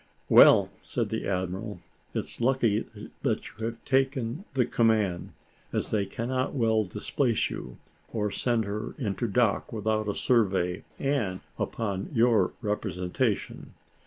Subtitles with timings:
[0.29, 1.79] "Well," said the admiral,
[2.15, 2.87] "it's lucky
[3.21, 5.33] that you have taken the command,
[5.71, 7.77] as they cannot well displace you,
[8.11, 13.75] or send her into dock without a survey, and upon your representation."